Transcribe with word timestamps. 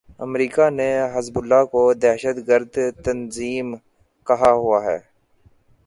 امریکا 0.19 0.65
نے 0.69 0.89
حزب 1.13 1.35
اللہ 1.39 1.63
کو 1.71 1.81
دہشت 2.03 2.37
گرد 2.47 2.73
تنظیم 3.05 3.67
کہا 4.27 4.51
ہوا 4.51 4.79
ہے۔ 4.85 4.97